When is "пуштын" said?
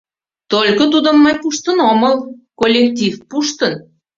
1.41-1.77, 3.29-3.73